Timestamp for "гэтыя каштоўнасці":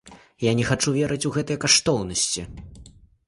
1.37-2.47